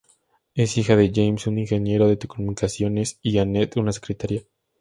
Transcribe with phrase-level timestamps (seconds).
[0.55, 4.41] Es hija de James, un ingeniero en telecomunicaciones y Annette, una secretaria.